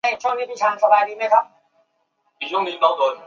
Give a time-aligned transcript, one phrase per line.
[0.03, 3.17] 每个连由连长与他的下命令。